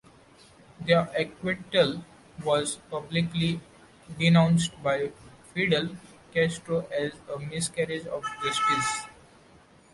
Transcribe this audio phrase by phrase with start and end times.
[0.83, 2.03] Their acquittal
[2.43, 3.61] was publicly
[4.17, 5.11] denounced by
[5.53, 5.95] Fidel
[6.33, 9.03] Castro as a miscarriage of justice.